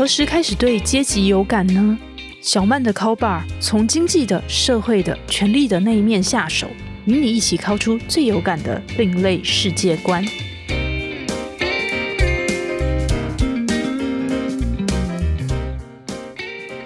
[0.00, 1.98] 何时开始对阶级有感呢？
[2.40, 6.66] 小曼的 Call Bar 从经济的、社会的、权力的那一面下手，
[7.04, 10.24] 与你一起敲出最有感的另类世界观。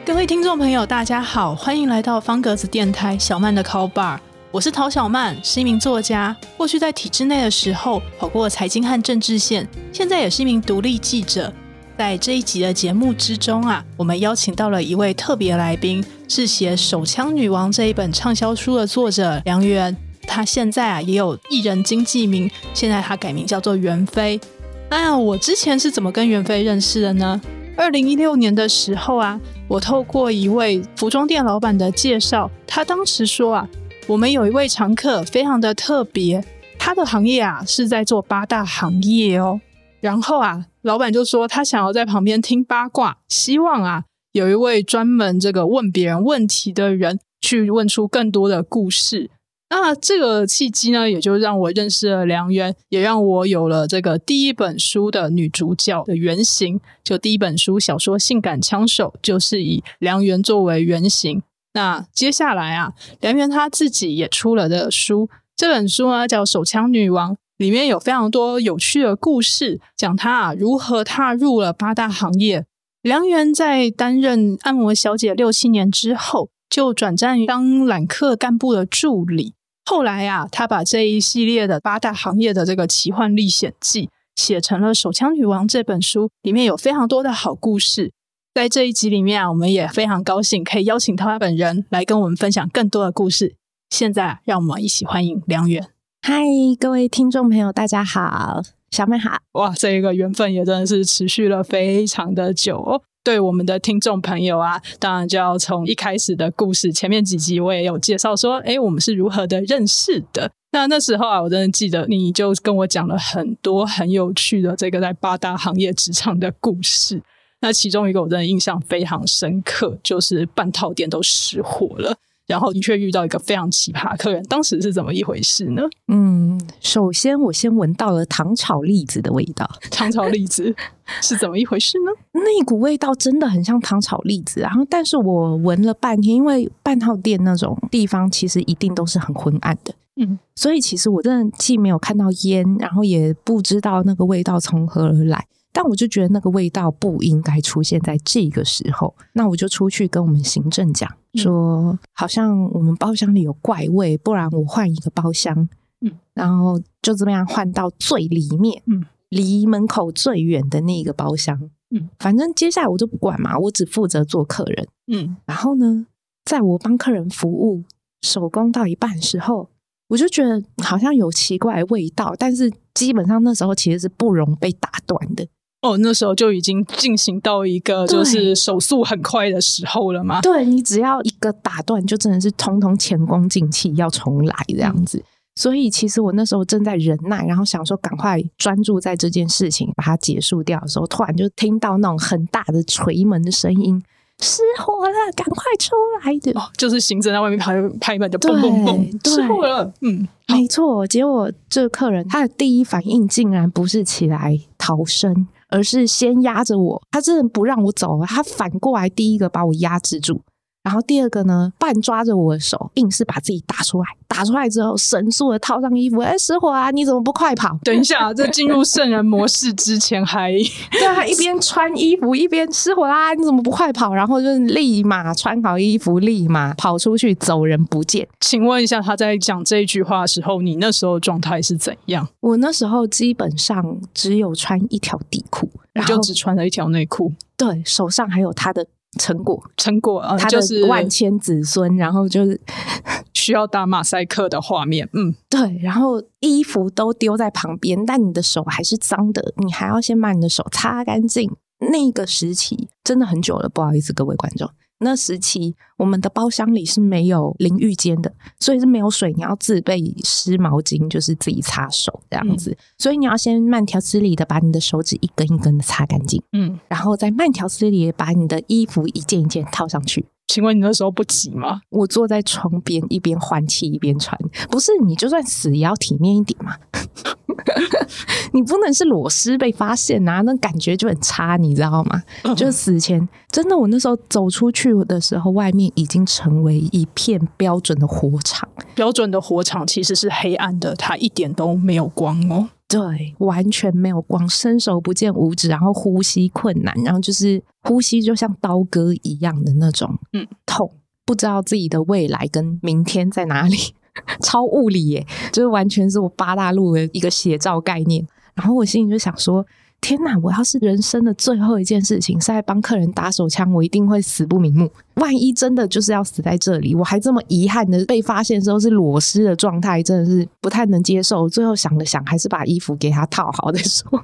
[0.04, 4.18] 各位听众朋友，大家好，欢迎来到方格子电台小曼的 Call Bar。
[4.50, 6.36] 我是陶小曼，是一名作家。
[6.56, 11.54] 过去在体制内的时候，跑过财经和政治线，现在也是一名独立记者。
[11.96, 19.96] 在这一集的节目之中啊，我们邀请到了一位特别来宾，是写《手枪女王》这一本畅销书的作者梁媛。
[20.26, 24.40] 她现在啊也有艺人经纪名，现在她改名叫做袁飞。
[24.88, 27.40] 哎呀，我之前是怎么跟袁飞认识的呢？
[27.76, 33.68] 二零一六年的时候啊，我透过一位服装店老板的介绍，他当时说啊，
[34.08, 36.44] 我们有一位常客非常的特别，
[36.76, 39.60] 他的行业啊是在做八大行业哦。
[40.00, 49.30] 然后啊，老板就说他想要在旁边听八卦，希望啊有一位专门这个问别人问题的人去问出更多的故事。
[49.70, 56.78] 那这个契机呢，也就让我认识了梁媛，也让我有了这个第一本书的女主角的原型。
[57.02, 61.42] 就第一本书小说《性感枪手》就是以梁媛作为原型。
[61.72, 67.32] 那接下来啊，梁媛她自己也出了的书，这本书呢叫《手枪女王》。
[67.56, 72.64] 里面有非常多有趣的故事，讲他啊如何踏入了八大行业。
[73.02, 79.54] 梁媛在担任按摩小姐六七年之后，就转战当揽客干部的助理。
[79.84, 88.12] 后来啊，她把这一系列的八大行业的这个奇幻历险记写成了《手枪女王》这本书，里面有非常多的好故事。
[88.54, 93.54] 在这一集里面啊，我们也非常高兴可以邀请她本人来跟我们分享更多的故事。
[93.90, 95.93] 现在，让我们一起欢迎梁媛。
[96.26, 96.42] 嗨，
[96.80, 99.36] 各位听众朋友，大家好，小曼好。
[99.52, 103.02] 哇，这个缘分也真的是持续了非常的久哦。
[103.22, 110.50] 对我们的听众朋友啊，当然就要从一开始的故事，前面几集我也有介绍说，诶，我们是如何的认识的。
[110.72, 117.20] 那那时候啊，我真的记得你就跟我讲了很多很有趣的这个在八大行业职场的故事。
[117.60, 122.16] 那其中一个我真的印象非常深刻，就是半套店都失火了。
[122.46, 125.82] 然后你却遇到一个非常奇葩客人，当时是怎么一回事呢？
[126.08, 129.68] 嗯，首先我先闻到了糖炒栗子的味道。
[129.90, 130.74] 糖炒栗子
[131.22, 132.12] 是怎么一回事呢？
[132.32, 145.46] 那股味道真的很像糖炒栗子，然后但是我闻了半天，因为半套店那种地方其实一定都是很昏暗的，嗯，所以其实我真的既没有看到烟，然后也不知道那个味道从何而来。
[145.74, 155.68] 但我就觉得那个味道不应该出现在这个时候，那我就出去跟我们行政讲说，好像我们包厢里有怪味，不然我换一个包厢。
[156.00, 161.58] 嗯，然后就这么样换到最里面，嗯，离门口最远的那个包厢。
[161.90, 164.86] 嗯，反正接下来我就不管嘛，我只负责做客人。
[165.12, 166.06] 嗯，然后呢，
[166.44, 167.82] 在我帮客人服务
[168.22, 169.68] 手工到一半时候，
[170.08, 175.44] 我就觉得好像有奇怪的味道，但是基本上那时候其实是不容被打断的。
[175.84, 180.40] 哦，那时候就已经进行到一个就是手速很快的时候了嘛？
[180.40, 185.18] 对，你只要一个打断，就真的是通通前功尽弃，要重来这样子。
[185.18, 185.24] 嗯。
[185.56, 194.02] 所以其实我那时候正在忍耐，然后想说赶快专注在这件事情，把它结束掉的时候，突然就听到那种很大的锤门的声音，
[194.40, 195.94] 失火了，赶快出
[196.24, 196.58] 来的！
[196.58, 199.92] 哦，就是行政在外面拍拍门就砰砰砰，失火了。
[200.00, 201.06] 嗯，没错。
[201.06, 205.46] 结果这个客人他的第一反应竟然不是起来逃生。
[205.74, 210.40] 而是先压着我，他真的不让我走，他反过来第一个把我压制住，
[210.84, 214.06] 然后第二个呢，半抓着我的手，硬是把自己打出来。
[214.28, 216.90] 打出来之后，神速的套上衣服，哎，失火啊！
[216.90, 217.78] 你怎么不快跑？
[217.84, 220.52] 等一下，在进入圣人模式之前还，
[220.90, 223.32] 还对啊，一边穿衣服一边失火啦！
[223.32, 224.12] 你怎么不快跑？
[224.12, 228.28] 然后就立马穿好衣服，立马跑出去，走人不见。
[228.40, 232.28] 请问一下，他在讲这一句话的时候，你那时候状态是怎样？
[232.40, 235.70] 我那时候基本上只有穿一条底裤。
[235.94, 238.84] 然后就只穿了一条内裤，对，手上还有他的
[239.18, 242.60] 成果，成果啊，他的万千子孙，然后就是
[243.34, 251.50] 需要打马赛克的画面，嗯，对，然后衣服都丢在旁边，但你的手还是脏的，你还要先把你的手擦干净。
[251.90, 254.70] 那个时期真的很久了，不好意思，各位观众。
[254.98, 262.70] 那时期，我们的包厢里是没有淋浴间的，所以是没有水，你要自备湿毛巾，就是自己擦手这样子。
[262.70, 271.80] 嗯、所以你要先慢条斯理的把你的手指一根一根的擦干净，嗯，然后再慢条斯理的把你的衣服一件一件套上去，请问你那时候不急吗？
[271.90, 274.38] 我坐在窗边，一边换气一边喘。
[274.70, 276.76] 不是，你就算死也要体面一点嘛。
[278.52, 282.22] 你不能是裸尸被发现啊，那感觉就很差，你知道吗？
[282.42, 288.68] 嗯、就死前真的，我那时候走出去的时候，外面已经成为一片标准的火场。
[288.94, 292.68] 标准的火场其实是黑暗的，它一点都没有光哦。
[292.96, 300.88] 对，完全没有光，伸手不见五指，然后呼吸困难，然后就是呼吸就像刀割一样的那种，嗯，痛，
[301.24, 303.76] 不知道自己的未来跟明天在哪里，
[304.42, 308.24] 超物理耶，就是完全是我八大陆的一个写照概念。
[308.54, 309.66] 然后我心里就想说。
[310.00, 310.38] 天哪！
[310.42, 314.90] 我要是人生的最后一件事情是在帮客人打手枪，我一定会死不瞑目。
[315.14, 321.48] 万一真的就是要死在这里，我还这么遗憾的被发现的时候是裸尸的状态，真的是不太能接受。
[321.48, 324.22] 最后想了想，还是把衣服给他套好再说。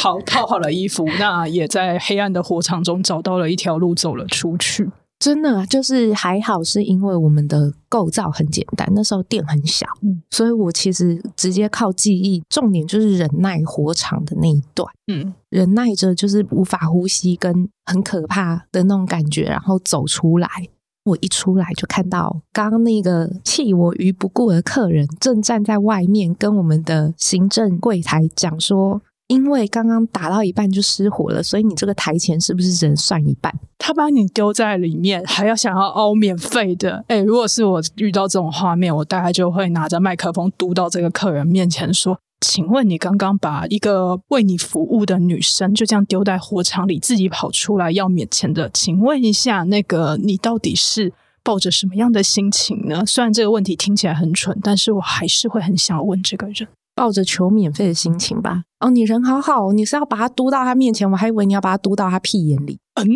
[0.00, 4.88] 好，套好了衣服，那也在黑暗的火场中找到了一条路走了出去。
[5.20, 20.48] 真的就是还好，是因为我们的构造很简单，那时候店很小，嗯，所以我其实直接靠记忆，重点就是忍耐火场的那一段，嗯，忍耐着就是无法呼吸跟很可怕的那种感觉，然后走出来。
[21.04, 29.02] 我一出来就看到刚刚那个弃我于不顾的客人正站在外面，跟我们的行政柜台讲说。
[29.30, 33.54] 因为刚刚打到一半就失火了，所以你这个台钱是不是只能算一半？
[33.78, 37.04] 他把你丢在里面，还要想要凹免费的。
[37.06, 48.68] 哎，如果是我遇到这种画面，我大概就会拿着麦克风嘟到这个客人面前说：“请问你刚刚把一个为你服务的女生就这样丢在火场里，自己跑出来要免钱的？
[48.74, 51.12] 请问一下，那个你到底是
[51.44, 53.06] 抱着什么样的心情呢？
[53.06, 56.66] 虽然这个问题听起来很蠢，但是我还是会很想问这个人。”
[57.00, 58.64] 抱着求免费的心情吧。
[58.80, 62.78] 哦，你人好好，你是要把它嘟到他面前，我还以为你要把它嘟到他屁眼里。
[62.96, 63.06] 嗯，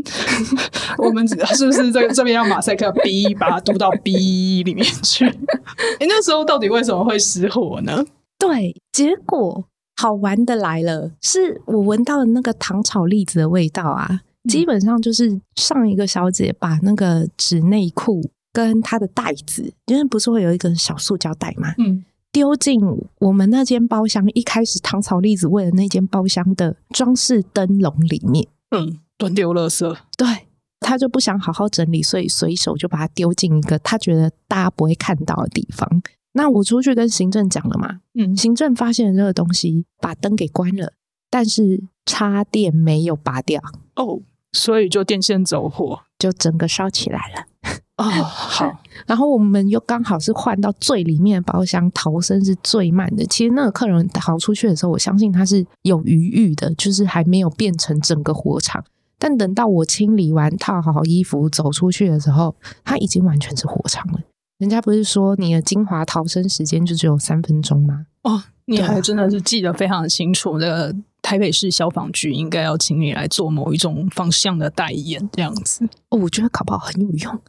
[0.97, 1.37] 我们是
[1.67, 5.27] 不是这这边要马赛克 B 把它嘟到 B 里面去？
[6.01, 8.03] 哎，那时候到底为什么会失火呢？
[8.39, 9.67] 对，结果
[9.97, 21.75] 好玩的来了，是我闻到的那个糖炒栗子的味道啊，嗯、基本上就是上一个小姐把那个纸内裤跟她的袋子，因为不是会有一个小塑胶袋嘛？
[21.77, 22.03] 嗯。
[22.35, 22.81] 丢进
[23.21, 29.97] 我们那间包厢，一开始糖炒栗子为了那间包厢的装饰灯笼里面，嗯，乱丢垃圾。
[30.17, 30.49] 对，
[30.81, 36.03] 他就不想好好整理，所以随手就把它丢进一个他觉得大家不会看到的地方。
[36.33, 40.93] 那我出去跟行政讲了嘛，嗯，行政发现了这个东西，把灯给关了，
[41.31, 43.63] 但是插电没有拔掉，
[43.95, 47.47] 哦，所以就电线走火，就整个烧起来了。
[47.97, 48.81] 哦， 好。
[49.07, 53.25] 然后我们又刚好是换到最里面的包厢，逃生是最慢的。
[53.27, 58.85] 其实那个客人逃出去的时候，我相信他是有余裕的，就是还没有变成整个火场。
[59.19, 62.55] 但等到我清理完、套好衣服走出去的时候，
[62.85, 64.21] 他已经完全是火场了。
[64.59, 68.07] 人家不是说你的精华逃生时间就只有三分钟吗？
[68.23, 70.59] 哦，你还真的是记得非常清楚。
[70.59, 75.89] 那个台北市消防局应该要请你来做某一种方向的代言，这样子。
[76.11, 77.41] 哦，我觉得搞不好很有用。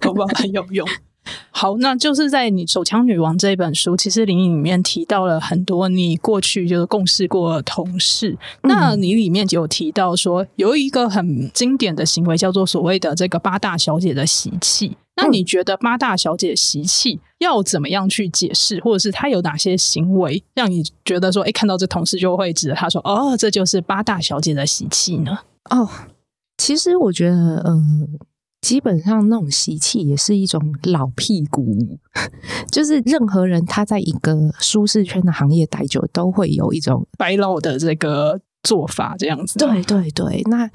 [0.06, 0.28] 好不好？
[0.34, 0.86] 很有用。
[1.50, 8.30] 好，那就是在你《手枪女王》这本书，其实里面提到了很多你过去就是共事过的同事。
[8.62, 14.96] 嗯、那你里面就有提到说，有一个很经典的行为叫做所谓的这个八大小姐的习气。
[15.16, 25.38] 那你觉得八大小姐习气要怎么样去解释，或者是她有哪些行为让你觉得说，哎，看到这同事就会指着她说，哦，这就是八大小姐的习气呢？
[25.68, 25.86] 哦，
[26.56, 28.26] 其实我觉得，嗯、呃。
[28.60, 31.98] 基本上那种习气也是一种老屁股，
[32.70, 39.58] 就是任何人他在一个舒适圈的行业待久，都会有一种白老的这个做法，这样子。
[39.58, 40.70] 对对对，那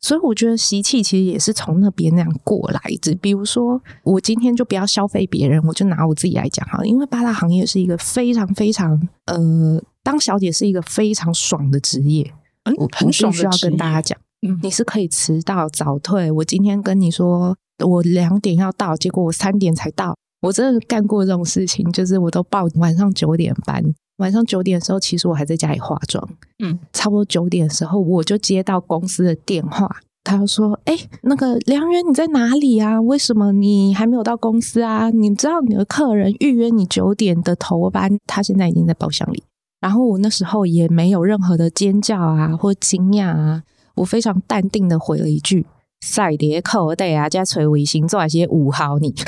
[0.00, 3.14] 所以我觉得习气其实也是从那边那样过来的。
[3.16, 12.32] 比如说，我今天就不要消费别人，我就拿我自己来讲哈，因为八大行业是一个非常非常呃，当小姐是一个非常爽的职业，
[12.64, 14.18] 嗯，很爽的职业，我必须要跟大家讲。
[14.46, 16.30] 嗯，你是可以迟到早退。
[16.30, 20.14] 我今天跟你说，我两点要到，结果我三点才到。
[20.42, 23.82] 我真的干过这种事情，就是我都报晚上九点班，
[24.18, 26.28] 晚上九点的时候，其实我还在家里化妆。
[26.62, 29.90] 嗯，差不多九点的时候，我就接到公司的电话，
[30.22, 33.00] 他就说：“哎，那个梁媛，你在哪里啊？
[33.00, 35.10] 为什么你还没有到公司啊？
[35.10, 39.42] 你知道你的客人预约你九点的头班，他现在已经在包厢里。”
[39.80, 43.64] 然后我那时候也没有任何的尖叫啊，或惊讶啊。
[43.98, 45.66] 我非常淡定的回了一句
[46.00, 49.14] ：“赛碟扣对啊，加垂尾星做一些五号你。”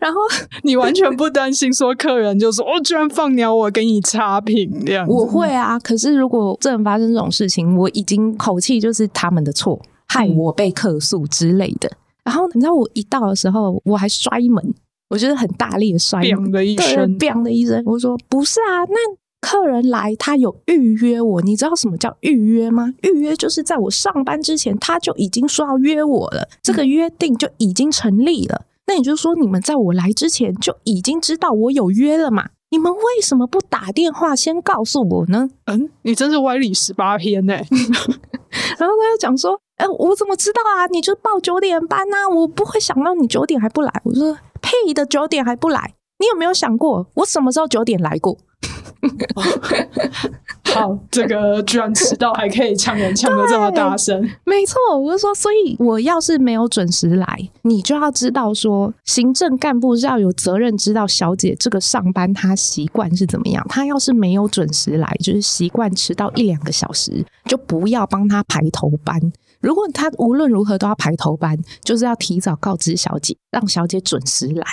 [0.00, 0.20] 然后
[0.62, 11.90] 你完全不担心说客人就说：“我、哦、居然放鸟我给你差评这样。”我会啊，可是如果真的发生这种事情，我已经口气就是他们的错，害我被客诉之类的。
[12.22, 14.74] 然后你知道我一到的时候，我还摔门，
[15.08, 17.82] 我觉得很大力的摔门的一声，对，砰的一声。
[17.86, 18.96] 我说不是啊，那
[19.44, 22.94] 客人来他有预约我，你知道什么叫预约吗？
[23.02, 28.62] 预约就是在我上班之前他就已经说要约我了，这个约定就已经成立了。
[28.64, 32.48] 嗯、那也就是说，你们在我来之前就已经知道我有约了嘛？
[32.70, 35.50] 你们为什么不打电话先告诉我呢？
[35.66, 37.52] 嗯，你真是歪理十八篇呢。
[38.78, 39.60] 然后他又讲说。
[39.76, 40.86] 哎、欸，我怎么知道啊？
[40.86, 43.92] 你就报九点班呐、啊，我不会想到你九点还不来。
[44.04, 45.94] 我说屁的，九点还不来？
[46.20, 48.38] 你有没有想过，我什么时候九点来过？
[50.74, 63.64] 好，这个居然迟到还可以呛人呛得这么大声， 没错，我就说，所以我要是没有准时来，你就要知道说，行政干部是要有责任知道小姐这个上班她习惯是怎么样。
[63.68, 69.20] 她要是没有准时来，就是习惯迟到一两个小时，就不要帮她排头班。
[69.60, 74.66] 如果他无论如何都要排头班，就是要提早告知小姐，让小姐准时来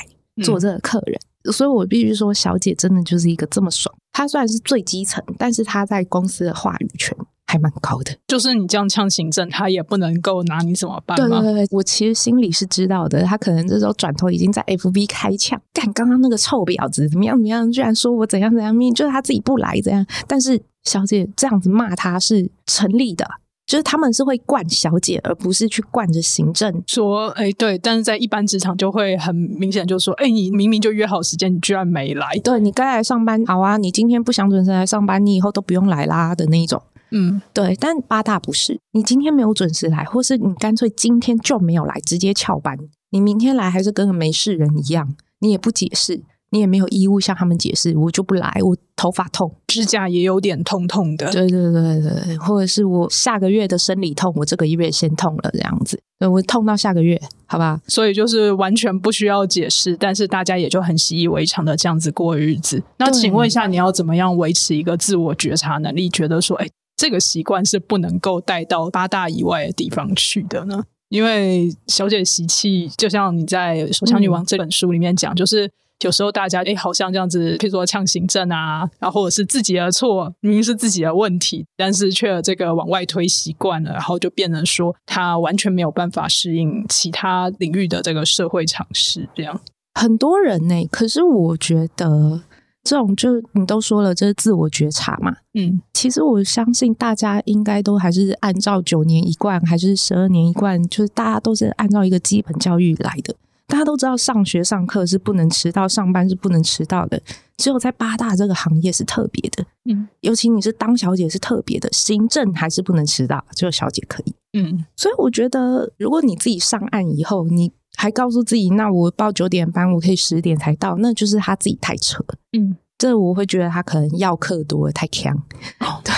[0.43, 1.17] 做这个客人。
[1.51, 3.95] 所以我必须说，小姐真的就是一个这么爽。
[4.13, 8.15] 她虽然是最基层，但是他在公司的话语权还蛮高的。
[8.27, 11.17] 就是你这样呛行政，他也不能够拿你怎么办？
[11.17, 13.23] 对对对，我其实心里是知道的。
[13.23, 20.05] 他可能这时候转头已经在 FB 开呛，干刚刚那个臭婊子怎么样怎么样，居然说我怎样怎样命，就是他自己不来这样。
[20.27, 23.25] 但是小姐这样子骂他是成立的。
[23.71, 26.83] 就是他们是会惯小姐，而不是去惯着行政。
[26.87, 32.37] 说，哎、欸，对，但是在一般职场就会很明显，就说，哎、欸，你明明就约好时间，你居然没来。
[32.43, 36.83] 对，你该来上班，好啊，你今天不想准时来上班，你以后都不用来啦的那一种。
[37.11, 37.73] 嗯，对。
[37.79, 42.77] 但八大不是，你今天没有准时来，或是你干脆今天就没有来，直接翘班，
[43.11, 46.23] 你明天来还是跟个没事人一样，你也不解释。
[46.53, 48.59] 你也没有义务向他们解释，我就不来。
[48.61, 51.31] 我头发痛，指甲也有点痛痛的。
[51.31, 57.81] 对对对对，或者是我下个月的生理痛，我这个月先痛了这样子，我痛到下个月，好吧？
[57.87, 62.83] 所以就是完全不需要解释，但是大家也就很习以为常的这样子过日子。
[62.99, 66.07] 那请问一下，你要怎么样维持一个自我觉察能力？
[66.07, 70.83] 觉得说，哎，这个习惯是不能够带到八大以外的地方去的呢？
[71.09, 75.71] 因为小姐习气，就像你在《手枪女王》这本书里面讲，嗯、就是。
[76.01, 89.29] 有时候大家哎，好像这样子，譬如说呛行政啊，然后或者是自己的错，明明是自己的问题，但是却这个往外推习惯了，然后就变成说他完全没有办法适应其他领域的这个社会常识。
[89.35, 89.59] 这样
[89.93, 92.41] 很多人呢，可是我觉得
[92.83, 95.35] 这种就你都说了，这是自我觉察嘛。
[95.53, 103.35] 嗯，其实我相信大家应该都还是按照九年一贯，还是十二年一贯，就是大家都是按照一个基本教育来的。
[103.71, 107.21] 大家都知道，上学上课是不能迟到，上班是不能迟到的。
[107.55, 114.85] 只有在八大这个行业是特别的，嗯，尤其你是当小姐是特别的，行政还是不能迟到，只有小姐可以，嗯。
[114.97, 122.75] 所以我觉得，如果你自己上岸以后，你还告诉自己，那我报九点班，我可以十点才到，那就是他自己太扯，嗯。
[122.97, 125.35] 这我会觉得他可能要课多，太强，
[125.79, 126.13] 哦，对。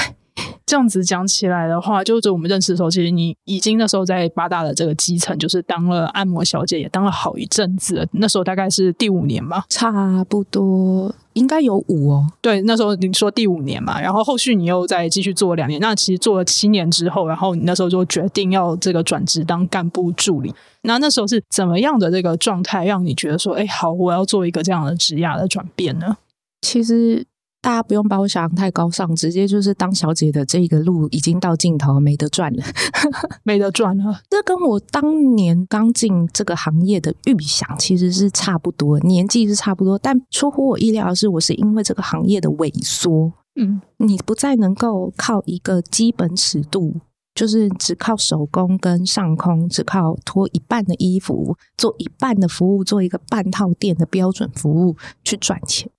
[0.74, 8.06] 这样子讲起来的话，就是我们认识的时候，其实你已经那时候在八大的这个基层，就是当了按摩小姐，也当了好一阵子了。
[8.14, 12.28] 那时候大概是第五年吧，差不多应该有五哦。
[12.42, 20.52] 对，那时候你说第五年嘛，然后后续你又再继续做两年，那其实做了七年之后，然后你那时候就决定要这个转职当干部助理。
[20.82, 26.18] 那那时候是怎么样的这个状态，让你觉得说，哎，好，我要做一个这样的职涯的转变呢？
[26.64, 27.28] 其实。
[27.64, 32.64] 大家不用把我想太高尚，直接就是当小姐的这个路已经到尽头，没得赚了，
[33.44, 34.20] 没得赚了。
[34.30, 47.00] 这跟我当年刚进这个行业的预想其实是差不多，年纪是差不多，但出乎我意料的是，我是因为这个行业的萎缩，嗯，你不再能够靠一个基本尺度，
[47.34, 55.93] 就是只靠手工跟上空，只靠脱一半的衣服，做一半的服务，做一个半套店的标准服务去赚钱，嗯。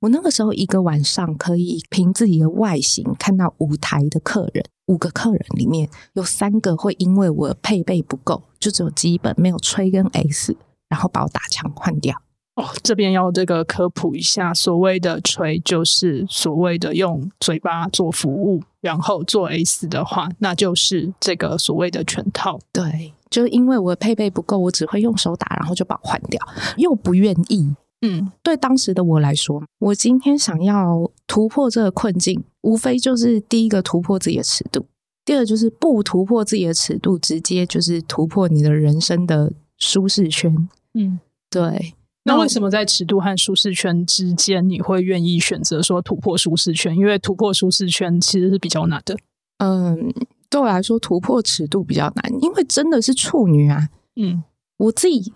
[0.00, 10.56] 我那个时候一个晚上可以凭自己的外形看到五台的客人，五个客人里面有三个会因为我的配备不够，就只有基本没有吹跟 S，
[10.88, 12.16] 然后把我打枪换掉。
[12.56, 22.58] 哦，这边要这个科普一下，所谓的吹就是所谓的用嘴巴做服务，然后做 S 的话，那就是这个所谓的全套。
[22.72, 26.40] 对，就因为我的配备不够，我只会用手打，然后就把我换掉，
[26.78, 27.74] 又不愿意。
[28.02, 34.86] 嗯，对当时的我来说，我今天想要突破这个困境，无非就是第一个突破自己的尺度，
[35.24, 40.68] 第二就是不突破自己的尺度，直接就是突破你的人生的舒适圈。
[40.94, 41.94] 嗯，对。
[42.24, 46.94] 那为什么在尺度和舒适圈之间，你会愿意选择说突破舒适圈？
[46.96, 49.16] 因为突破舒适圈其实是比较难的。
[49.58, 50.12] 嗯，
[50.48, 53.88] 对我来说，突破尺度比较难，因为真的是处女啊。
[54.16, 54.42] 嗯。
[54.78, 55.30] 我自己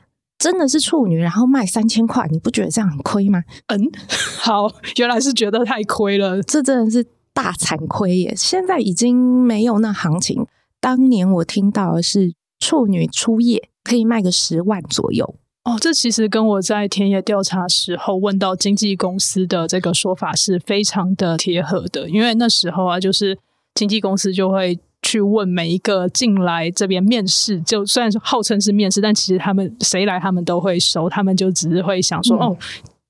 [0.45, 3.43] 真的是处女，然后卖三千块，你不觉得这样很亏吗？
[3.69, 3.81] 嗯，
[4.39, 8.35] 好，原来是觉得太亏了，这真的是大惨亏耶！
[8.37, 10.47] 现在已经没有那行情。
[10.83, 15.35] 当年我听到的是处女初夜可以卖个十万左右。
[15.65, 23.39] 哦，这其实跟我在田野调查时候问到经纪公司的这个说法是非常的贴合的，因为那时候啊，就是
[23.75, 32.57] 经纪公司就会去问每一个进来这边面试，就虽然说号称是面试，但其实他们谁来他们都会收，他们就只是会想说、嗯、哦。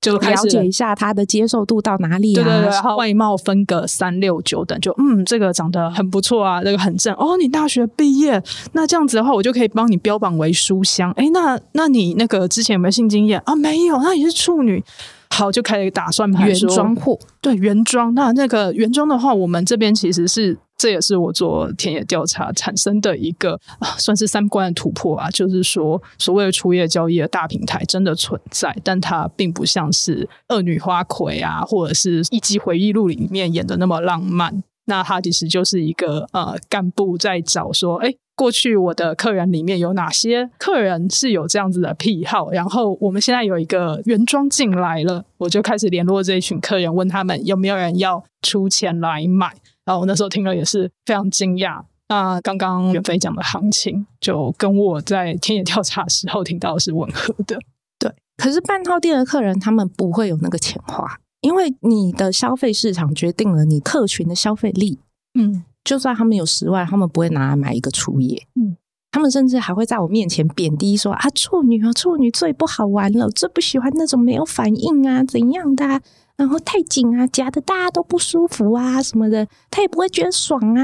[0.01, 2.35] 就了解一下他的接受度到哪里啊？
[2.35, 7.35] 对对对，然后外貌分个三六九等，就嗯，这个长得很不错啊，这个很正哦。
[7.37, 8.39] 你大学毕业，
[8.73, 11.11] 那这样子的话，我就可以帮你标榜为书香。
[11.13, 13.55] 哎，那那你那个之前有没有性经验啊？
[13.55, 14.83] 没有，那你是处女。
[15.31, 18.13] 好，就开始打算盘，原装货，对原装。
[18.13, 20.55] 那那个原装的话，我们这边其实是。
[20.77, 23.59] 这也是我做田野调查产生的一个
[23.97, 34.63] 算是三观的突破啊，就是说，所谓的初夜交易的大平台真的存在，但它并不像是恶女花魁啊，或者是一集回忆录里面演的那么浪漫。
[34.85, 49.51] 那他其实就是一个呃干部在找说，哎，过去我的客人里面有哪些客人是有这样子的癖好，然后我们现在有一个原装进来了，我就开始联络这一群客人，问他们有没有人要出钱来买。
[49.85, 51.83] 然后我那时候听了也是非常惊讶。
[52.07, 57.57] 那刚刚远飞讲的行情，就跟我在田野调查时候听到是吻合的。
[57.97, 64.97] 对，可是半套店的客人他们不会有那个钱花，因为你的消费市场决定了你客群的消费力。
[65.39, 68.47] 嗯，就算他们有十万，他们不会拿来买一个初夜。
[68.55, 68.75] 嗯，
[69.11, 76.01] 他们甚至还会在我面前贬低说啊，处女啊，处女最不好玩了，最不喜欢那种没有反应啊，怎样的啊。
[76.35, 80.83] 然后太紧啊，夹的大家都不舒服啊，什么的，他也不会觉得爽啊。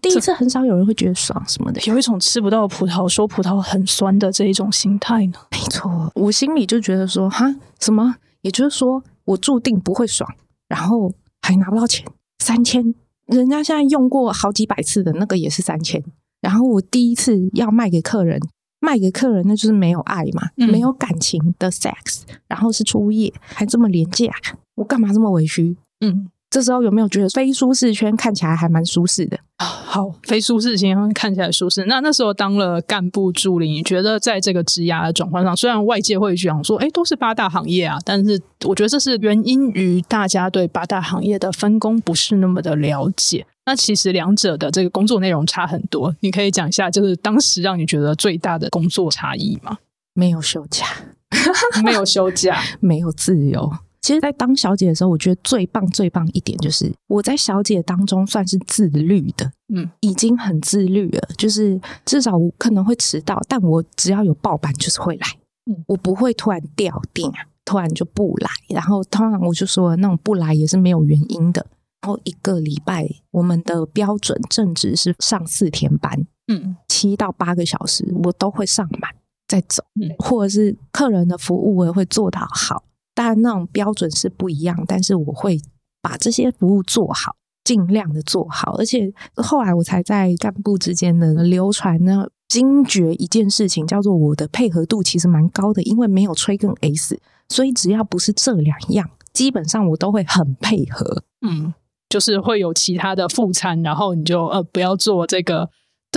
[0.00, 5.34] 第一次很少有人会觉得爽什么的，有一种吃不到葡萄说葡萄很酸的这一种心态呢。
[5.52, 8.16] 没错，我心里就觉得说，哈，什么？
[8.42, 10.28] 也就是说，我注定不会爽，
[10.68, 12.06] 然后还拿不到钱，
[12.38, 12.94] 三千，
[13.26, 16.02] 人家现在用过好几百次的那个也是三千，
[16.40, 18.40] 然后我第一次要卖给客人，
[18.80, 24.32] 卖给客人那就是没有爱嘛，嗯、没有感情的 sex，然后是初夜，还这么廉价。
[24.76, 25.76] 我干嘛这么委屈？
[26.00, 29.38] 嗯，这时候有没有觉得非舒适圈看起来还蛮舒适的？
[29.58, 31.84] 好，非舒适圈看起来舒适。
[31.86, 43.44] 那那时候当了干部助理，你觉得在这个职涯的转换上，虽然外界会讲说，哎，都是八大行业啊，但是我觉得这是原因于大家对八大行业的分工不是那么的了解。
[43.66, 49.76] 那其实两者的这个工作内容差很多，你可以讲一下，就是当时让你觉得最大的工作差异吗？
[50.14, 50.86] 没有休假，
[51.84, 53.70] 没有休假，没有自由。
[54.08, 61.28] 其实，在当小姐的时候，我觉得最棒、最棒一点就是我在小姐当中算是自律的，嗯，已经很自律了。
[61.36, 65.26] 就是至少我可能会迟到，但我只要有报班就是会来，
[65.70, 67.30] 嗯，我不会突然掉电，
[67.66, 68.48] 突然就不来。
[68.70, 71.66] 然后通常我就说那种不来也是没有原因的。
[72.00, 79.14] 然后一个礼拜我们的标准正值是上四天班，嗯，七到八个小时我都会上满
[79.46, 82.84] 再走，嗯，或者是客人的服务我也会做到好。
[83.18, 85.60] 当然，那种标准是不一样，但是我会
[86.00, 88.76] 把这些服务做好，尽量的做好。
[88.78, 101.24] 而且后来我才在干部之间的流传呢，惊觉一件事情，叫做我的配合度其实蛮高的，因为没有催更 S，所以只要不是这两样，基本上我都会很配合。
[101.44, 101.74] 嗯，
[102.08, 105.68] 就是会有其他的副餐，然后你就呃不要做这个。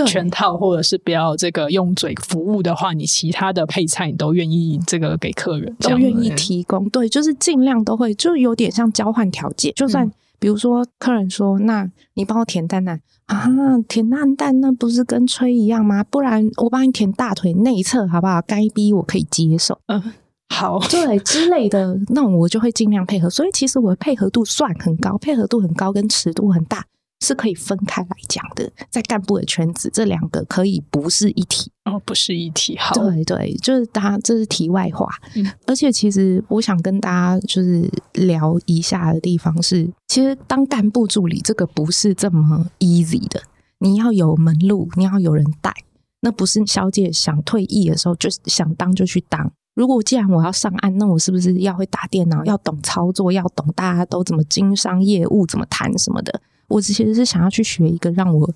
[0.06, 6.88] 全套，或者是不要这个用嘴服务的话，你其他的配菜你都愿意这个给客人，都愿意提供。
[6.88, 9.72] 对，就是尽量都会，就有点像交换条件。
[9.74, 13.46] 就算比如说客人说：“嗯、那你帮我填蛋蛋啊，
[13.86, 16.02] 填蛋蛋那不是跟吹一样吗？
[16.02, 18.42] 不然我帮你填大腿内侧好不好？
[18.42, 20.02] 该逼我可以接受。”嗯，
[20.48, 23.30] 好，对之类的，那我就会尽量配合。
[23.30, 26.86] 所以其实我的配合度算很高，配合度很高，跟尺度很大。
[27.22, 32.76] 是可以分开来讲的，在干部的圈子，这两个可以不是一体哦，不是一体。
[32.76, 35.08] 好，对对，就是大家这是题外话。
[35.36, 43.40] 嗯，而且其实我想跟大家就是聊一下的地方是，其实当干部助理这个不是这么 easy 的，
[43.78, 45.72] 你要有门路，你要有人带，
[46.20, 49.52] 那不是小姐想退役的时候就想当就去当。
[49.74, 56.42] 如果既然我要上岸，那我是不是要会打电脑，要懂操作，要懂大家都怎么经商业务，怎么谈什么的？
[56.72, 58.50] 我其实是想要去学一个让我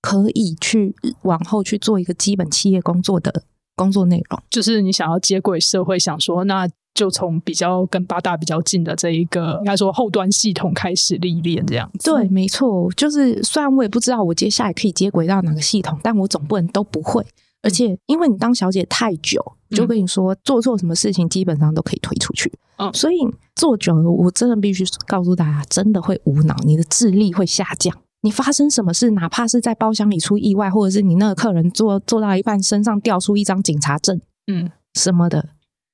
[0.00, 3.42] 可以去往后去做一个基本企业工作的
[3.74, 12.10] 工作内容，就是你想要接轨社会，想说那就从比较跟八大比较近的这一个应该说后端系统开始历练这样子。
[12.10, 17.24] 对，没错，就是虽然我也不知道我接下来可以接轨到哪个系统，但我总不能都不会。
[17.62, 22.52] 而且因为你当小姐太久，就跟你说做错什么事情基本上都可以推出去。
[22.76, 23.16] 嗯，所以
[23.56, 27.96] 做久了，我真的必须告诉大家，真的会无脑，你的智力会下降。
[28.20, 35.50] 你发生什么事，哪怕是在包厢里出意外，或者是你那个客人做做到一半身上掉出一张警察证，嗯，什么的，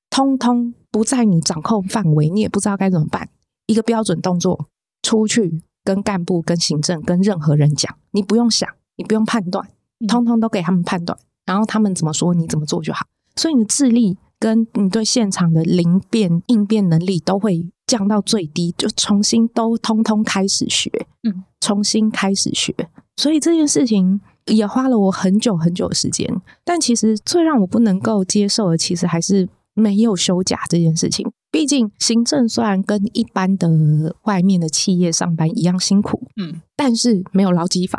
[0.08, 3.28] 通通不在你掌控范围，你也不知道该怎么办。
[3.66, 4.68] 一个标准动作，
[5.02, 9.68] 出去跟干部、跟行政、跟任何人讲，你不用想，你不用判断，
[10.08, 13.06] 通通都给他们判断，然后他们怎么说，你怎么做就好。
[13.36, 20.90] 所以你的智力跟你对现场的灵变应变能力都会降到最低，就重新都通通开始学，
[21.22, 22.74] 嗯，重新开始学。
[23.16, 26.28] 所以这件事情也花了我很久很久的时间。
[26.64, 31.26] 但其实最让我不能够接受的，其实还是没有休假这件事情。
[31.50, 37.98] 毕竟行政虽然跟一般的外面的企业上班一样辛苦，嗯，但是没有劳基法。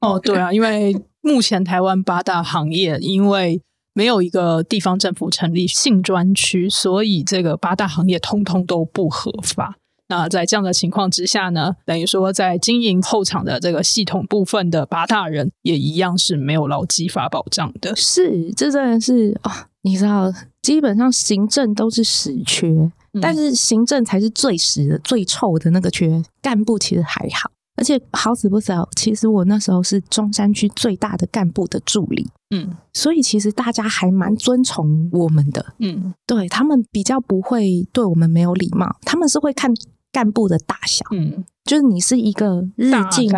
[0.00, 3.60] 哦，对啊，因为目前台湾八大行业因为
[3.92, 9.76] 没有一个地方政府成立性专区，所以这个八大行业通通都不合法。
[10.10, 17.94] 那在这样的情况之下呢，等于说在经营后场的这个系统部分的八大人也一样是没有劳基法保障的。
[17.94, 19.50] 是，这真的是哦，
[19.82, 22.68] 你知道，基本上行政都是死缺，
[23.12, 27.50] 嗯，但是行政才是最死的、最臭的那个缺，干部其实还好。
[27.78, 39.72] 而且好死不死，其实我那时候是中山区最大的干部的助理，嗯，所以其实大家还蛮尊崇我们的，嗯，对，他们比较不会对我们没有礼貌，他们是会看
[40.10, 43.30] 干部的大小，嗯，就是你是一个日进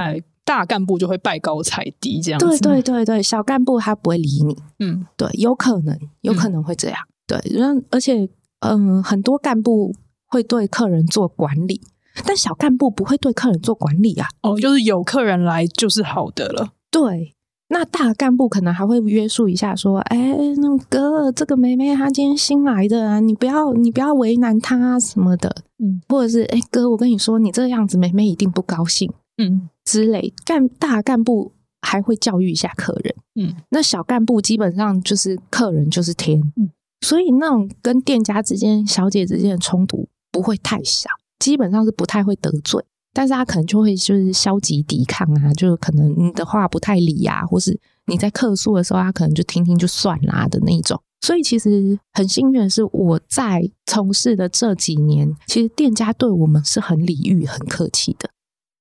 [0.43, 6.99] 大干部就会拜高踩低这样子，对对对对，小干部他不会理你，嗯，对，有可能有可能会这样，
[7.29, 8.29] 嗯、对，而且
[8.61, 9.95] 嗯、呃，很多干部
[10.27, 11.83] 会对客人做管理。
[12.25, 14.27] 但小干部不会对客人做管理啊！
[14.43, 16.71] 哦，就是有客人来就是好的了。
[16.91, 17.35] 对，
[17.69, 20.19] 那大干部可能还会约束一下，说：“哎，
[20.57, 30.35] 那哥，这个妹妹她今天新来的啊，你不要你不要为难她什么的。”嗯，或者是：“哎，哥，我跟你说，你这个样子，妹妹一定不高兴。”嗯，之类。
[30.45, 33.15] 干大干部还会教育一下客人。
[33.37, 36.41] 嗯，那小干部基本上就是客人就是天。
[36.57, 36.69] 嗯，
[37.01, 41.09] 所以那种跟店家之间、小姐之间的冲突不会太小。
[41.41, 47.77] 基本上是不太会得罪，但是他可能就会就是消极抵抗啊，就可能你的话不太理啊，或是
[48.07, 51.03] 你在客诉的时候，他可能就听听就算啦的那一种。
[51.23, 58.31] 所以其实很幸运的是，我在从事的这几年，其实店家对我们是很礼遇、很客气的。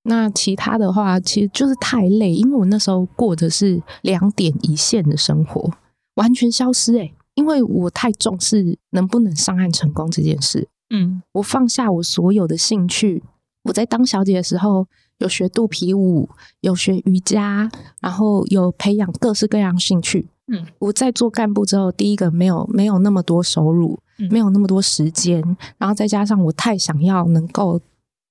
[0.04, 5.70] 那其他的话，其实就是太累，因为我那时候过的是两点一线的生活，
[6.16, 10.70] 完全消失诶，因为我太重视能不能上岸成功这件事。
[10.90, 13.24] 嗯，我放下我所有的兴趣。
[13.64, 14.88] 我在当小姐的时候，
[15.20, 16.30] 有学肚皮舞，
[16.62, 20.30] 有学瑜伽，然后有培养各式各样兴趣。
[20.48, 25.44] 嗯，我在做干部之后，第一个没有没有那么多收入，嗯，没有那么多时间，
[25.78, 27.80] 然后再加上我太想要能够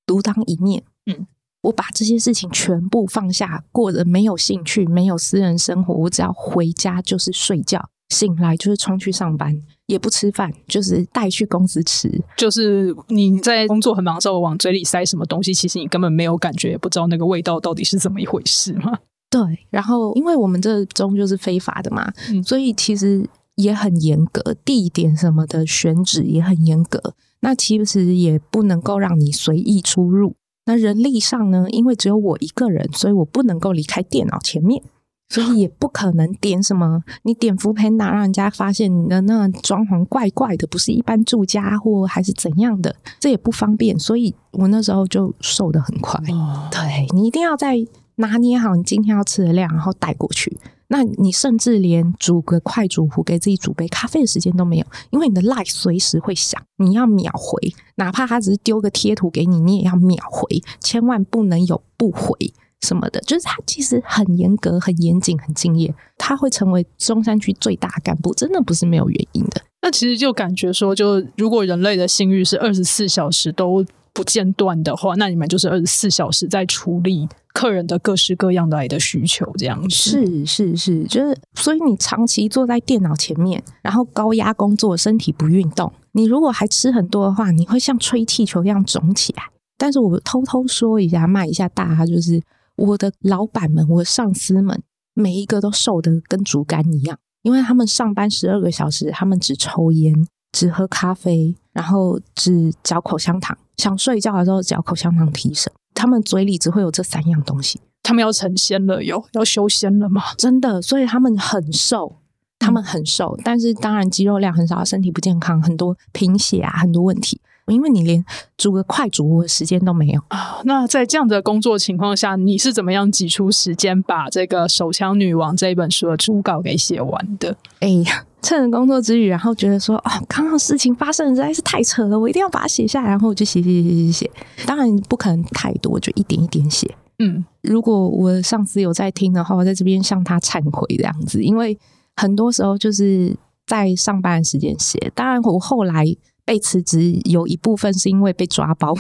[0.05, 0.83] 独当一面。
[1.07, 1.27] 嗯，
[1.61, 7.89] 我把这些事情全部放下，过着没有兴趣、没有私人生活，我只要回家就是睡觉。
[8.09, 12.11] 醒来就是冲去上班，也不吃饭，就是带去公司吃。
[12.37, 18.99] 就是你在工作很忙的时候，往嘴里塞什么东西，其实你根本没有感觉，也不知道那个味道到底是怎么一回事嘛。
[19.31, 27.15] 对，然后因为我们这中就是非法的嘛，嗯，所以其实也很严格，地点什么的选址也很严格。
[27.41, 30.35] 那其实也不能够让你随意出入。
[30.65, 34.83] 那人力上呢，因为只有我一个人，所以我不能够离开电脑前面。
[35.29, 43.99] 所以也不可能点什么，你点 foodpanda 让人家发现你的那装潢怪怪的，不是一般住家或还是怎样的，这也不方便。
[43.99, 46.19] 所以我那时候就瘦得很快。
[46.33, 47.77] 哦、对，你一定要在
[48.17, 50.59] 拿捏好你今天要吃的量，然后带过去。
[50.91, 62.55] 那你甚至连煮个快煮壶给自己煮杯咖啡的时间都没有，因为你的 LINE 随时会响，你要秒回，哪怕他只是丢个贴图给你，你也要秒回，千万不能有不回。
[62.81, 65.93] 什么的，就是他其实很严格、很严谨、很敬业。
[66.17, 69.63] 他会成为中山区最大干部，真的不是没有原因的。
[69.83, 79.97] 那其实就感觉说，就如果人类的性欲是二十四小时都不间断的话，那你们就是二十四小时在处理客人的各式各样的爱的需求，这样子。
[79.97, 89.43] 是是是，就是所以你长期坐在电脑前面，然后高压工作，身体不运动，你如果还吃很多的话，你会像吹气球一样肿起来。
[89.77, 92.41] 但是我偷偷说一下，卖一下大，就是。
[92.79, 94.81] 我的老板们，我的上司们，
[95.13, 100.15] 每一个都瘦得跟竹竿一样，因为他们上班十二个小时，他们只抽烟，
[100.53, 105.73] 只喝咖啡，然后只嚼口香糖，想睡觉的时候嚼口香糖提神。
[105.93, 107.81] 他们嘴里只会有这三样东西。
[108.05, 110.23] 他们要成仙了哟，要修仙了吗？
[110.39, 112.21] 真的，所以他们很瘦，
[112.59, 117.41] 他们很瘦，但是当然肌肉量很少，身体不健康，很多贫血啊，很多问题。
[117.73, 118.25] 因为你连
[118.57, 120.61] 煮个快煮锅的时间都没有啊。
[120.65, 127.57] 那在这样的工作情况下，你是怎么样挤出时间把这个《手枪女王》这一本书的初稿给写完的？
[127.81, 134.31] 哎呀，趁着工作之余，然后觉得说，哦，刚刚事情发生实在是太扯了，我一定要把它写下来，然后我就写写写写写。
[134.67, 136.93] 当然不可能太多，就一点一点写。
[137.19, 141.79] 嗯，如果我上司有在听的话，我在这边向他忏悔这样子，因为
[142.17, 145.13] 很多时候就是在上班的时间写。
[145.15, 146.05] 当然，我后来。
[146.49, 148.95] 被辞职有一部分是因为被抓包，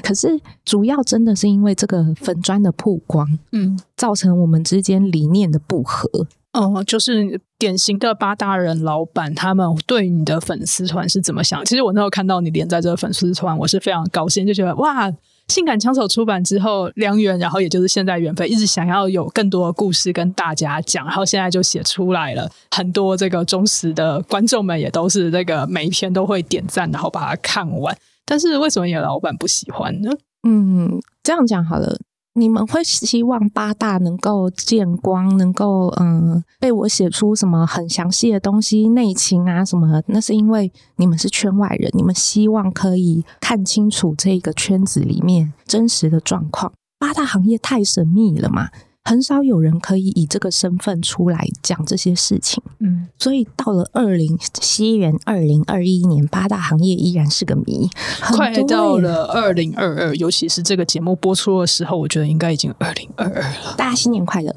[0.00, 6.08] 可是主要真的是因为这个粉砖的曝光，嗯，造成我们之间理念的不合。
[6.52, 11.64] 哦，就是典型的八大人老板，他们对你的粉丝团是怎么想？
[11.64, 15.12] 其实我那时候看到你连在这个粉丝团，我是非常高兴，就觉得哇。
[15.48, 22.50] 性感枪手出版之后，梁元，然后也就是现在袁飞，一直想要有更多的故事跟大家讲，然后现在就写出来了。
[22.70, 27.96] 很多这个忠实的观众们也都是这个每一篇都会点赞，然后把它看完。
[28.24, 30.10] 但是为什么有老板不喜欢呢？
[30.48, 31.98] 嗯，这样讲好了。
[32.36, 40.02] 你们会希望八大能够见光，能够嗯被我写出什么很详细的东西、内情啊什么？
[40.08, 46.72] 那是因为你们是圈外人，你们希望可以看清楚这个圈子里面真实的状况。
[46.98, 48.70] 八大行业太神秘了嘛。
[49.04, 57.88] 很少有人可以以这个身份出来讲这些事情，嗯，所以到了二零西元二零二一年，八大行业依然是个谜。
[58.32, 63.74] 快到了二零二二，尤其是这个节目播出的时候，我觉得应该已经二零二二了。
[63.76, 64.56] 大家新年快乐！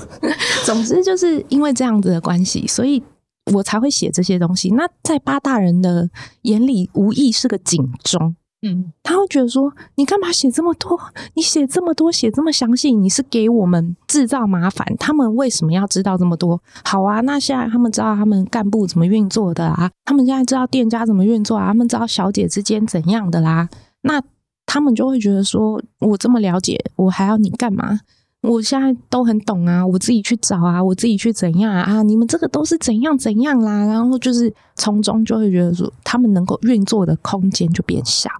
[0.64, 3.02] 总之就是因为这样子的关系，所以
[3.52, 4.70] 我才会写这些东西。
[4.70, 6.08] 那在八大人的
[6.42, 8.36] 眼里，无意是个警钟。
[8.64, 10.96] 嗯，他会觉得说，你干嘛写这么多？
[11.34, 14.86] 你写这么多，写这么详细，你是给我们制造麻烦？
[15.00, 16.62] 他们为什么要知道这么多？
[16.84, 23.68] 好啊，那现在他们知道他们干部怎么运作的啊，他们现在知道店家怎么运作啊，他们知道小姐之间怎样的啦。
[24.02, 24.22] 那
[24.64, 27.98] 他们就会觉得说，我这么了解，我还要你干嘛？
[28.42, 32.04] 我现在都很懂啊，我自己去找啊，我自己去怎样啊？
[32.04, 33.86] 你们这个都是怎样怎样啦？
[33.86, 38.30] 然后就是从中就会觉得说，他们能够运作的空间就变小。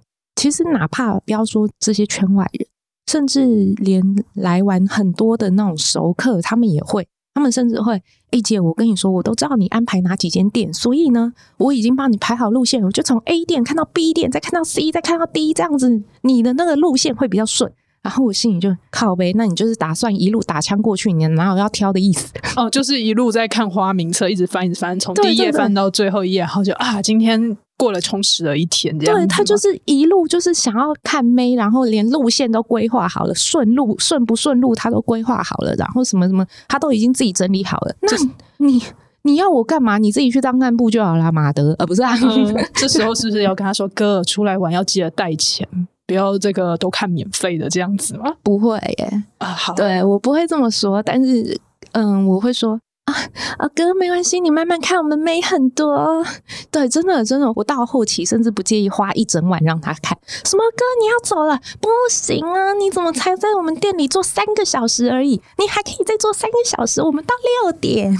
[0.42, 2.66] 其实，哪怕不要说这些圈外人，
[3.07, 4.02] 甚至连
[4.35, 8.02] 来玩很多的那种熟客，他们也会，他们甚至会，哎、
[8.33, 17.72] 欸、姐，我跟你说，我都知道你安排哪几间店，所以呢，我已经帮你排好路线，我就从 A 店看到 B 店，再看到 C，再看到 D，这样子，你的那个路线会比较顺。
[18.02, 22.33] 然后我心里就靠呗，那你就是打算一路打枪过去，你哪有要挑的意思？
[22.57, 27.57] 哦，就是一路在看花名册，一直翻，一直翻，从第一页翻到最后一页，然后就啊，今天。
[27.83, 37.95] 过了充实的一天，这样对，他就是一路就是想要看妹，然后连路线都规划好了，顺路顺不顺路他都规划好了，然后什么什么他都已经自己整理好了。
[38.03, 38.16] 那
[38.64, 38.81] 你
[39.23, 39.99] 你要我干嘛？
[39.99, 42.16] 你自己去当干部就好了，马德，呃，不是啊。
[42.23, 45.68] 嗯、 这时候是不是要跟他说，哥出来玩要记得带钱，
[46.07, 48.33] 不要这个都看免费的这样子吗？
[48.45, 52.81] 不会耶，啊，好，对我不会这么说，但是嗯，我会说。
[53.05, 53.12] 啊
[53.59, 56.25] 啊哥，没关系，你慢慢看，我们美很多。
[56.71, 60.17] 对，真的真的，我到后期甚至不介意花一整晚让他看。
[60.45, 61.59] 什么哥，你要走了？
[61.81, 62.73] 不行啊！
[62.75, 65.43] 你怎么才在我们店里坐三个小时而已？
[65.59, 67.35] 你还可以再坐三个小时，我们到
[67.65, 68.17] 六点。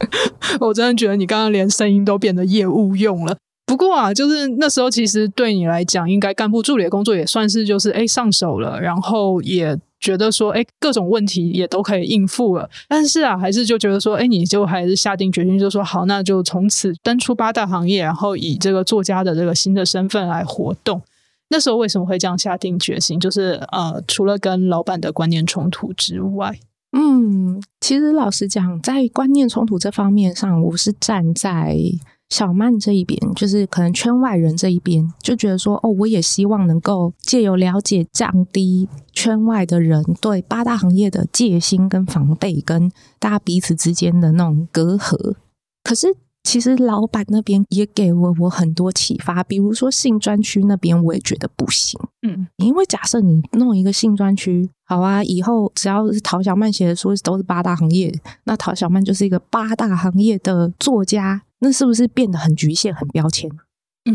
[0.60, 3.36] 我真的觉得你刚刚连声音都变得业务用了。
[3.64, 9.78] 不过啊，就是那时候其实对你来讲，应该干部助理的工作也算是就是哎上手了，然后也。
[10.00, 21.02] 觉得说，哎，各种问题也都可以应付了，但是啊，还是就觉得说，哎，你就还是下定决心，就说好，那就从此登出八大行业，然后以这个作家的这个新的身份来活动。
[21.50, 23.18] 那时候为什么会这样下定决心？
[23.18, 26.58] 就是呃，除了跟老板的观念冲突之外，
[26.92, 31.76] 嗯，其实老实讲，在观念冲突这方面上，我是站在。
[32.28, 45.36] 小曼这一边，就是可能圈外人这一边，就觉得说，哦，我也希望能够借由了解，降低圈外的人对八大行业的戒心跟防备，跟大家彼此之间的那种隔阂。
[45.82, 46.14] 可是，
[46.44, 51.98] 其实老板那边也给了我很多启发，比如说性专区那边，我也觉得不行。
[52.26, 58.14] 嗯，因为假设你弄一个性专区，好啊，以后只要是陶小曼写的书都是八大行业，
[58.44, 61.42] 那陶小曼就是一个八大行业的作家。
[61.60, 63.50] 那是不是变得很局限、很标签？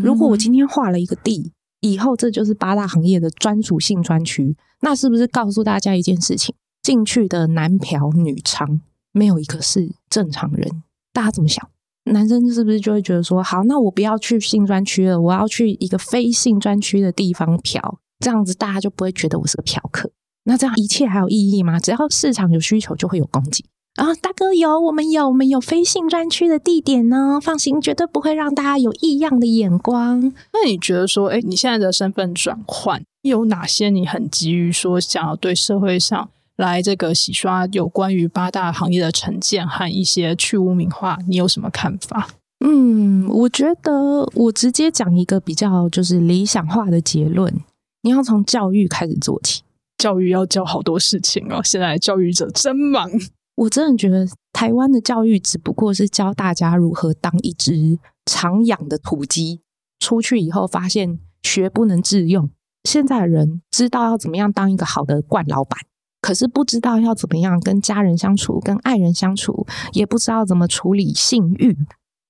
[0.01, 1.51] 如果我今天画了一个地，
[1.82, 8.79] 以后这就是八大行业的专属性专区，那是不是告诉大家一件事情：进去的男嫖女娼
[9.12, 10.84] 没有一个是正常人？
[11.12, 11.69] 大家怎么想？
[12.06, 20.12] 男生是不是就会觉得说，好，那我不要去性专区了，我要去一个非性专区的地方嫖，这样子大家就不会觉得我是个嫖客？
[20.45, 21.79] 那这样一切还有意义吗？
[21.79, 23.63] 只要市场有需求，就会有供给。
[23.95, 30.34] 然后大哥有，我们有，我们有非性专区的地点呢，放心，绝对不会让大家有异样的眼光。
[30.51, 33.91] 那你觉得说，哎，你现在的身份转换有哪些？
[33.91, 42.29] 你很急于说想要对社会上来这个洗刷有关于八大行业的成见和一些去污名化，你有什么看法？
[42.65, 47.53] 嗯，我觉得我直接讲一个比较就是理想化的结论，
[48.01, 49.62] 你要从教育开始做起。
[49.99, 53.08] 教育要教好多事情哦，现在教育者真忙。
[53.55, 59.61] 我真的觉得台湾的教育只不过是教大家如何当一只常养的土鸡，
[59.99, 62.49] 出去以后发现学不能自用。
[62.83, 65.79] 现在的人知道要怎么样当一个好的惯老板，
[66.19, 71.77] 可是不知道要怎么样跟家人相处、跟爱人相处，也不知道怎么处理性欲。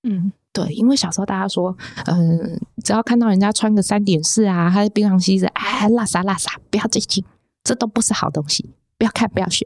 [0.03, 7.23] 嗯，对，因为小时候大家说，嗯、呃，只要看到人家穿个三点式啊，还是槟榔西子，哎，拉撒拉撒，不要接近。
[7.63, 9.65] 这都不是好东西，不要看，不要学。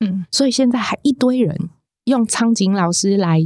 [0.00, 1.56] 嗯，所以现在还一堆人
[2.04, 3.44] 用苍井老师来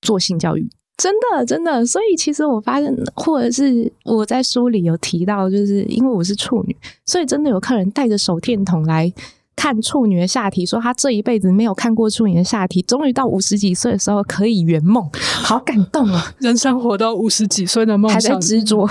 [0.00, 1.84] 做性教育，真的真的。
[1.86, 9.12] 所以其实我发现，或者是我在书里有提到，就是因为我是处女，所以真的有客人带着手电筒来。
[9.56, 15.10] 看处女的下体，说他这一辈子没有看过处女的下体，终于到五十几岁的时候可以圆梦，
[15.42, 16.32] 好感动啊！
[16.38, 18.86] 人生活到五十几岁的梦想，还在执着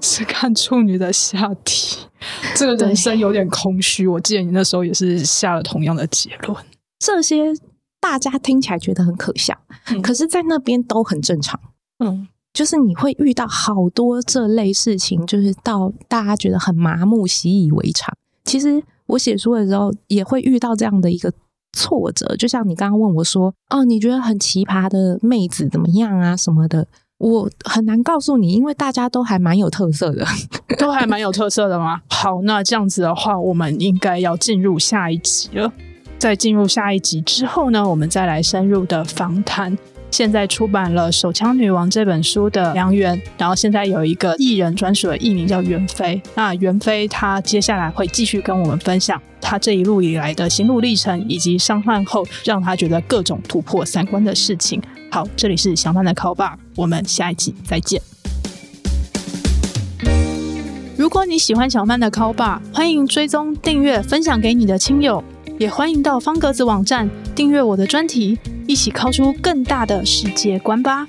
[0.00, 1.98] 是看处女的下体，
[2.56, 4.06] 这个人生有点空虚。
[4.08, 6.56] 我记得你那时候也是下了同样的结论。
[6.98, 7.52] 这些
[8.00, 9.54] 大家听起来觉得很可笑，
[9.90, 11.60] 嗯、可是在那边都很正常。
[12.02, 18.16] 嗯，就是你会遇到好多这类事情，就是到大家觉得很麻木、习以为常。
[18.44, 18.82] 其实。
[19.08, 21.32] 我写书的时候也会遇到这样的一个
[21.72, 26.36] 挫折，就像你刚刚问我说：“哦，你觉得很奇葩的妹子怎么样啊？
[26.36, 26.86] 什么的？”
[27.18, 30.24] 我很难告诉你，因为大家都还蛮有特色的，
[30.78, 32.00] 都还蛮有特色的吗？
[32.10, 35.72] 好，那这样子的话，我们应该要进入下一集了。
[36.16, 39.76] 在进入下一集之后呢，我们再来深入的访谈。
[40.10, 46.20] 现在出版了《手枪女王》这本书的梁媛，然后现在有一个艺人专属的艺名叫袁飞。
[46.34, 54.82] 那袁非她接下来会继续跟我们分享她这一路以来的心路历程，以及伤患后让她觉得各种突破三观的事情。
[55.10, 58.00] 好，这里是小曼的考吧，我们下一集再见。
[60.96, 65.22] 如果你喜欢小曼的考吧，欢迎追踪、订阅、分享给你的亲友。
[65.58, 71.06] 也欢迎到方格子网站订阅我的专题，一起考出更大的世界观吧。